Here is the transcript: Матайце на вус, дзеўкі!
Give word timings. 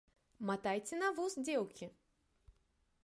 Матайце 0.49 0.95
на 1.03 1.11
вус, 1.19 1.37
дзеўкі! 1.49 1.85